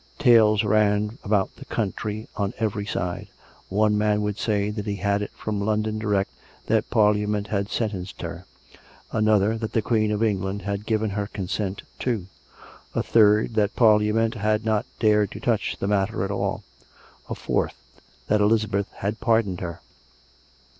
Tales 0.17 0.63
ran 0.63 1.19
about 1.23 1.55
the 1.57 1.65
country 1.65 2.27
on 2.35 2.55
every 2.57 2.87
side. 2.87 3.27
One 3.69 3.99
man 3.99 4.23
would 4.23 4.39
say 4.39 4.71
that 4.71 4.87
he 4.87 4.95
had 4.95 5.21
it 5.21 5.29
from 5.35 5.61
London 5.63 5.99
direct 5.99 6.31
that 6.65 6.89
Parliament 6.89 7.49
had 7.49 7.69
sentenced 7.69 8.19
her; 8.23 8.47
another 9.11 9.59
that 9.59 9.73
the 9.73 9.81
Queen 9.83 10.11
of 10.11 10.23
England 10.23 10.63
had 10.63 10.87
given 10.87 11.11
her 11.11 11.27
consent 11.27 11.83
too; 11.99 12.25
a 12.95 13.03
third, 13.03 13.53
that 13.53 13.75
Parlia 13.75 14.15
ment 14.15 14.33
had 14.33 14.65
not 14.65 14.87
dared 14.99 15.29
to 15.33 15.39
touch 15.39 15.77
the 15.79 15.85
matter 15.87 16.23
at 16.23 16.31
all; 16.31 16.63
a 17.29 17.35
fourth, 17.35 17.75
that 18.27 18.41
Elizabeth 18.41 18.91
had 18.93 19.19
pardoned 19.19 19.61
her. 19.61 19.81